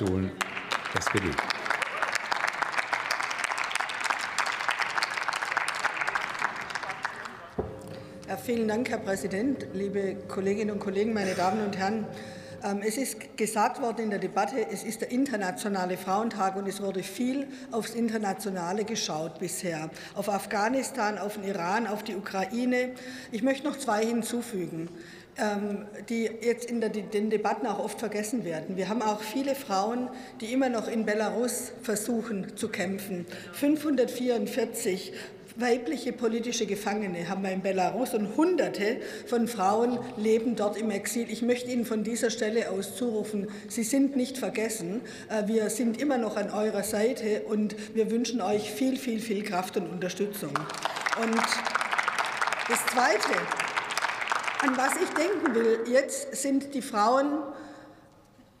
Fraktion 0.00 0.30
belegt. 1.12 1.42
Ja, 8.28 8.36
vielen 8.36 8.68
Dank, 8.68 8.88
Herr 8.88 8.98
Präsident, 8.98 9.66
liebe 9.74 10.16
Kolleginnen 10.28 10.70
und 10.70 10.80
Kollegen, 10.80 11.12
meine 11.12 11.34
Damen 11.34 11.66
und 11.66 11.76
Herren. 11.76 12.06
Ähm, 12.62 12.82
es 12.86 12.96
ist 12.96 13.36
gesagt 13.36 13.80
worden 13.80 14.04
in 14.04 14.10
der 14.10 14.18
Debatte, 14.18 14.66
es 14.70 14.84
ist 14.84 15.00
der 15.00 15.10
internationale 15.10 15.96
Frauentag 15.96 16.56
und 16.56 16.66
es 16.66 16.82
wurde 16.82 17.02
viel 17.02 17.48
aufs 17.70 17.94
Internationale 17.94 18.84
geschaut 18.84 19.38
bisher. 19.38 19.90
Auf 20.14 20.28
Afghanistan, 20.28 21.18
auf 21.18 21.34
den 21.34 21.44
Iran, 21.44 21.86
auf 21.86 22.02
die 22.02 22.16
Ukraine. 22.16 22.90
Ich 23.32 23.42
möchte 23.42 23.66
noch 23.66 23.78
zwei 23.78 24.04
hinzufügen 24.04 24.88
ähm, 25.40 25.86
die 26.08 26.24
jetzt 26.42 26.70
in 26.70 26.80
den 26.80 27.30
Debatten 27.30 27.66
auch 27.66 27.78
oft 27.78 27.98
vergessen 27.98 28.44
werden. 28.44 28.76
Wir 28.76 28.88
haben 28.88 29.02
auch 29.02 29.20
viele 29.20 29.54
Frauen, 29.54 30.08
die 30.40 30.52
immer 30.52 30.68
noch 30.68 30.88
in 30.88 31.06
Belarus 31.06 31.72
versuchen 31.82 32.56
zu 32.56 32.68
kämpfen. 32.68 33.26
544 33.52 35.12
weibliche 35.56 36.12
politische 36.12 36.66
Gefangene 36.66 37.28
haben 37.28 37.42
wir 37.42 37.50
in 37.50 37.62
Belarus 37.62 38.14
und 38.14 38.36
Hunderte 38.36 38.98
von 39.26 39.48
Frauen 39.48 39.98
leben 40.16 40.56
dort 40.56 40.76
im 40.76 40.90
Exil. 40.90 41.26
Ich 41.30 41.42
möchte 41.42 41.70
Ihnen 41.70 41.84
von 41.84 42.04
dieser 42.04 42.30
Stelle 42.30 42.70
aus 42.70 42.96
zurufen, 42.96 43.48
Sie 43.68 43.82
sind 43.82 44.16
nicht 44.16 44.38
vergessen. 44.38 45.00
Äh, 45.28 45.48
wir 45.48 45.70
sind 45.70 46.00
immer 46.00 46.18
noch 46.18 46.36
an 46.36 46.50
eurer 46.50 46.82
Seite 46.82 47.42
und 47.42 47.76
wir 47.94 48.10
wünschen 48.10 48.40
euch 48.40 48.70
viel, 48.70 48.96
viel, 48.96 49.20
viel 49.20 49.42
Kraft 49.42 49.76
und 49.76 49.88
Unterstützung. 49.88 50.50
Und 51.20 51.36
das 52.68 52.86
Zweite, 52.86 53.38
an 54.60 54.76
was 54.76 54.94
ich 54.96 55.08
denken 55.10 55.54
will 55.54 55.80
jetzt, 55.92 56.36
sind 56.36 56.74
die 56.74 56.82
Frauen, 56.82 57.38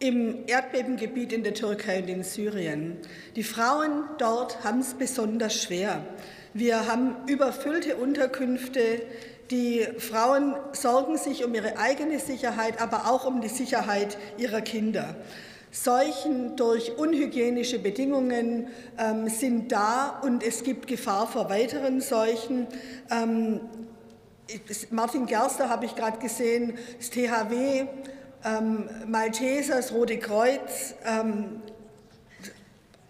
im 0.00 0.46
Erdbebengebiet 0.46 1.32
in 1.32 1.42
der 1.42 1.54
Türkei 1.54 2.00
und 2.00 2.08
in 2.08 2.22
Syrien. 2.22 2.98
Die 3.34 3.42
Frauen 3.42 4.04
dort 4.18 4.62
haben 4.62 4.80
es 4.80 4.94
besonders 4.94 5.60
schwer. 5.60 6.04
Wir 6.54 6.86
haben 6.86 7.16
überfüllte 7.26 7.96
Unterkünfte. 7.96 9.02
Die 9.50 9.86
Frauen 9.98 10.54
sorgen 10.72 11.18
sich 11.18 11.44
um 11.44 11.54
ihre 11.54 11.78
eigene 11.78 12.18
Sicherheit, 12.18 12.80
aber 12.80 13.10
auch 13.10 13.26
um 13.26 13.40
die 13.40 13.48
Sicherheit 13.48 14.16
ihrer 14.38 14.60
Kinder. 14.60 15.16
Seuchen 15.70 16.56
durch 16.56 16.96
unhygienische 16.96 17.78
Bedingungen 17.78 18.68
ähm, 18.98 19.28
sind 19.28 19.70
da 19.70 20.20
und 20.22 20.42
es 20.42 20.62
gibt 20.62 20.86
Gefahr 20.86 21.26
vor 21.26 21.50
weiteren 21.50 22.00
Seuchen. 22.00 22.66
Ähm, 23.10 23.60
Martin 24.90 25.26
Gerster 25.26 25.68
habe 25.68 25.84
ich 25.84 25.94
gerade 25.94 26.18
gesehen, 26.18 26.78
das 26.96 27.10
THW, 27.10 27.84
ähm, 28.44 28.88
Malteser, 29.06 29.76
das 29.76 29.92
Rote 29.92 30.18
Kreuz, 30.18 30.94
ähm, 31.04 31.60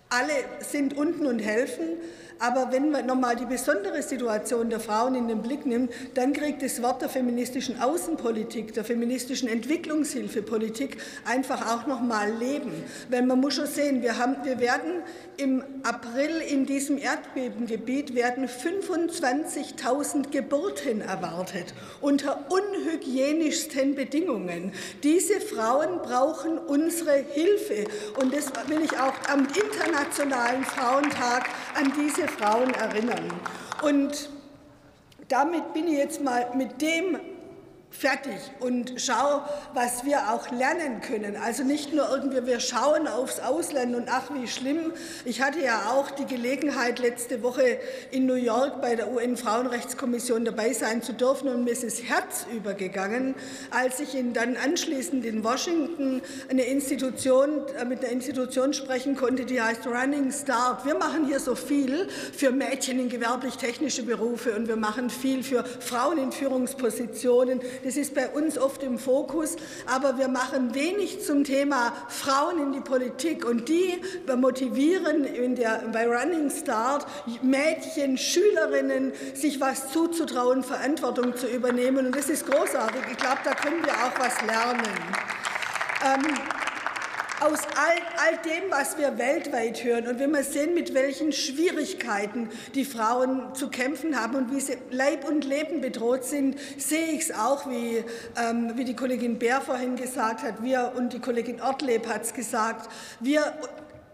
alle 0.09 0.33
sind 0.61 0.97
unten 0.97 1.27
und 1.27 1.39
helfen. 1.39 1.99
Aber 2.39 2.71
wenn 2.71 2.91
man 2.91 3.07
nochmal 3.07 3.35
die 3.35 3.47
besondere 3.47 4.03
Situation 4.03 4.71
der 4.71 4.79
Frauen 4.79 5.15
in 5.17 5.29
den 5.29 5.43
Blick 5.43 5.67
nimmt, 5.67 5.93
dann 6.15 6.33
kriegt 6.33 6.63
das 6.63 6.81
Wort 6.83 7.03
der 7.03 7.09
feministischen 7.09 7.81
Außenpolitik, 7.81 8.75
der 8.75 8.85
feministischen 8.85 9.49
Entwicklungshilfepolitik 9.49 10.99
einfach 11.25 11.75
auch 11.75 11.87
nochmal 11.87 12.31
Leben. 12.33 12.85
Weil 13.11 13.23
man 13.23 13.41
muss 13.41 13.55
schon 13.55 13.67
sehen, 13.67 14.03
wir, 14.03 14.19
haben, 14.19 14.37
wir 14.45 14.61
werden 14.61 15.03
im 15.37 15.65
April 15.83 16.41
in 16.49 16.67
diesem 16.67 16.99
Erdbebengebiet 16.99 18.15
werden 18.15 18.49
25.000 18.49 20.31
Geburten 20.31 21.01
erwartet 21.01 21.75
unter 22.01 22.45
unhygienischsten 22.49 23.95
Bedingungen. 23.95 24.73
Diese 25.03 25.41
Frauen 25.41 25.99
brauchen 26.03 26.59
unsere 26.59 27.17
Hilfe 27.17 27.85
und 28.21 28.35
das 28.35 28.47
will 28.69 28.83
ich 28.85 28.99
auch 28.99 29.15
am 29.29 29.47
Internationalen 29.47 30.65
Frauentag 30.65 31.49
an 31.75 31.93
diese 31.97 32.28
Frauen 32.29 32.73
erinnern. 32.75 33.33
Und 33.83 34.31
damit 35.29 35.73
bin 35.75 35.89
ich 35.89 35.99
jetzt 35.99 36.23
mal 36.23 36.49
mit 36.55 36.81
dem 36.81 37.19
fertig 37.91 38.37
und 38.61 38.95
schau, 38.97 39.43
was 39.75 40.05
wir 40.05 40.31
auch 40.33 40.51
lernen 40.51 41.01
können. 41.01 41.37
Also 41.37 41.65
nicht 41.65 41.93
nur 41.93 42.09
irgendwie, 42.11 42.47
wir 42.47 42.61
schauen 42.61 43.09
aufs 43.09 43.41
Ausland 43.41 43.97
und 43.97 44.09
ach, 44.09 44.31
wie 44.35 44.47
schlimm. 44.47 44.93
Ich 45.25 45.43
hatte 45.43 45.61
ja 45.61 45.91
auch 45.91 46.11
die 46.11 46.27
Gelegenheit, 46.27 46.99
letzte 46.99 47.43
Woche 47.43 47.79
in 48.11 48.27
New 48.27 48.35
York 48.35 48.81
bei 48.83 48.95
der 48.95 49.11
UN-Frauenrechtskommission 49.11 50.45
dabei 50.45 50.73
sein 50.73 51.03
zu 51.03 51.13
dürfen 51.13 51.49
und 51.49 51.65
mir 51.65 51.71
ist 51.71 51.83
das 51.83 52.03
Herz 52.03 52.47
übergegangen, 52.55 53.35
als 53.71 54.01
ich 54.01 54.15
in, 54.15 54.33
dann 54.33 54.57
anschließend 54.57 55.25
in 55.25 55.43
Washington 55.43 56.23
eine 56.51 56.65
Institution, 56.65 57.67
äh, 57.81 57.85
mit 57.85 58.05
einer 58.05 58.13
Institution 58.13 58.75
sprechen 58.75 59.17
konnte, 59.17 59.45
die 59.45 59.61
heißt 59.61 59.87
Running 59.87 60.31
Start. 60.31 60.85
Wir 60.85 60.95
machen 60.95 61.27
hier 61.27 61.41
so 61.41 61.55
viel 61.55 62.09
für 62.09 62.53
Mädchen 62.53 63.01
in 63.01 63.09
gewerblich-technische 63.09 64.05
Berufe 64.05 64.55
und 64.55 64.69
wir 64.69 64.77
machen 64.77 65.11
viel 65.11 65.43
für 65.43 65.65
Frauen 65.65 66.19
in 66.19 66.33
Führungspositionen. 66.33 67.61
Das 67.85 67.97
ist 67.97 68.15
bei 68.15 68.29
uns 68.29 68.59
oft 68.59 68.83
im 68.83 68.99
Fokus, 68.99 69.57
aber 69.87 70.19
wir 70.19 70.29
machen 70.29 70.75
wenig 70.75 71.25
zum 71.25 71.45
Thema 71.45 71.93
Frauen 72.09 72.61
in 72.61 72.73
die 72.73 72.81
Politik 72.81 73.45
und 73.45 73.69
die 73.69 74.01
motivieren 74.37 75.25
in 75.25 75.57
der, 75.57 75.85
bei 75.93 76.07
Running 76.07 76.51
Start 76.51 77.07
Mädchen, 77.43 78.19
Schülerinnen, 78.19 79.13
sich 79.35 79.61
was 79.61 79.93
zuzutrauen, 79.93 80.63
Verantwortung 80.63 81.37
zu 81.37 81.47
übernehmen 81.47 82.07
und 82.07 82.17
das 82.17 82.29
ist 82.29 82.47
großartig. 82.47 83.03
Ich 83.11 83.17
glaube, 83.17 83.39
da 83.45 83.55
können 83.55 83.85
wir 83.85 83.93
auch 83.93 84.19
was 84.19 84.41
lernen. 84.43 84.83
Ähm, 86.05 86.58
aus 87.41 87.61
all, 87.77 87.97
all 88.17 88.37
dem, 88.45 88.71
was 88.71 88.99
wir 88.99 89.17
weltweit 89.19 89.85
hören 89.85 90.09
und 90.09 90.19
wenn 90.19 90.31
wir 90.33 90.43
sehen, 90.43 90.75
mit 90.75 90.95
welchen 90.95 91.33
Schwierigkeiten 91.33 92.49
die 92.75 92.85
Frauen 92.85 93.55
zu 93.55 93.69
kämpfen 93.69 94.21
haben 94.21 94.35
und 94.35 94.53
wie 94.55 94.61
sie 94.61 94.77
Leib 94.91 95.29
und 95.29 95.45
Leben 95.45 95.81
bedroht 95.81 96.25
sind, 96.25 96.57
sehe 96.79 97.07
ich 97.13 97.23
es 97.23 97.33
auch, 97.33 97.69
wie, 97.69 98.05
ähm, 98.37 98.73
wie 98.75 98.85
die 98.85 98.97
Kollegin 98.97 99.39
Bär 99.39 99.61
vorhin 99.61 99.97
gesagt 99.97 100.43
hat, 100.43 100.63
wir 100.63 100.93
und 100.97 101.13
die 101.13 101.21
Kollegin 101.21 101.61
Ortleb 101.61 102.09
hat 102.09 102.23
es 102.23 102.35
gesagt, 102.35 102.91
wir 103.21 103.53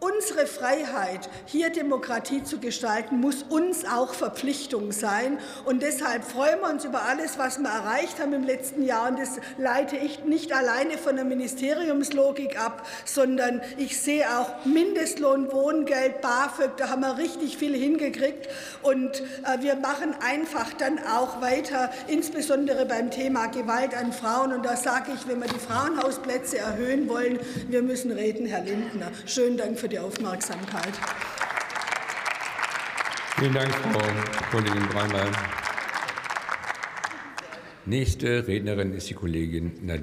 Unsere 0.05 0.47
Freiheit, 0.47 1.31
hier 1.47 1.71
Demokratie 1.71 2.43
zu 2.43 2.59
gestalten, 2.59 3.21
muss 3.21 3.43
uns 3.43 3.87
auch 3.87 4.13
Verpflichtung 4.13 4.93
sein. 4.93 5.39
Und 5.65 5.81
deshalb 5.81 6.25
freuen 6.25 6.61
wir 6.61 6.69
uns 6.69 6.85
über 6.85 7.05
alles, 7.05 7.39
was 7.39 7.59
wir 7.59 7.71
erreicht 7.71 8.21
haben 8.21 8.35
im 8.35 8.45
letzten 8.45 8.83
Jahr. 8.85 9.09
Und 9.09 9.19
das 9.19 9.39
leite 9.57 9.97
ich 9.97 10.23
nicht 10.25 10.53
alleine 10.53 10.99
von 10.99 11.17
der 11.17 11.25
Ministeriumslogik 11.25 12.61
ab, 12.61 12.87
sondern 13.07 13.63
ich 13.79 13.99
sehe 13.99 14.27
auch 14.39 14.67
Mindestlohn, 14.67 15.51
Wohngeld, 15.51 16.21
BAföG, 16.21 16.77
da 16.77 16.91
haben 16.91 17.01
wir 17.01 17.17
richtig 17.17 17.57
viel 17.57 17.75
hingekriegt. 17.75 18.47
Und 18.83 19.21
äh, 19.21 19.63
wir 19.63 19.77
machen 19.77 20.15
einfach 20.21 20.75
dann 20.75 20.99
auch 20.99 21.41
weiter, 21.41 21.91
insbesondere 22.09 22.85
beim 22.85 23.11
Thema 23.11 23.47
Gewalt 23.47 23.95
an 23.95 24.13
Frauen. 24.13 24.53
Und 24.53 24.67
da 24.67 24.77
sage 24.77 25.13
ich, 25.15 25.27
wenn 25.27 25.41
wir 25.41 25.49
die 25.49 25.59
Frauenhausplätze 25.59 26.59
erhöhen 26.59 27.09
wollen, 27.09 27.39
wir 27.71 27.81
müssen 27.81 28.11
reden, 28.11 28.45
Herr 28.45 28.63
Lindner. 28.63 29.11
Schönen 29.25 29.57
Dank 29.57 29.79
für 29.79 29.89
die 29.89 29.94
die 29.95 29.99
Aufmerksamkeit. 30.01 30.93
Vielen 33.39 33.55
Dank, 33.55 33.73
Frau 33.73 34.03
Kollegin 34.51 34.89
Breimann. 34.89 35.29
Nächste 37.87 38.45
Rednerin 38.49 38.93
ist 38.93 39.09
die 39.09 39.15
Kollegin 39.15 39.87
Nadine. 39.87 39.93